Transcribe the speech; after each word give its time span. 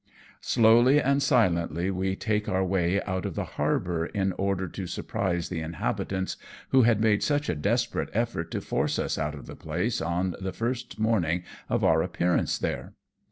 Slowly 0.41 0.99
and 0.99 1.21
silently 1.21 1.91
we 1.91 2.15
take 2.15 2.49
our 2.49 2.65
way 2.65 2.99
out 3.03 3.23
of 3.23 3.35
the 3.35 3.43
harbour, 3.43 4.07
in 4.07 4.31
order 4.31 4.67
to 4.67 4.87
surprise 4.87 5.47
the 5.49 5.59
inhabitants, 5.59 6.37
who 6.69 6.81
had 6.81 6.99
made 6.99 7.21
such 7.21 7.49
a 7.49 7.55
desperate 7.55 8.09
effort 8.11 8.49
to 8.49 8.61
force 8.61 8.97
us 8.97 9.19
out 9.19 9.35
of 9.35 9.45
the 9.45 9.55
place 9.55 10.01
on 10.01 10.33
the 10.41 10.53
first 10.53 10.97
morning 10.97 11.43
of 11.69 11.83
our 11.83 12.01
appearance 12.01 12.57
there. 12.57 12.95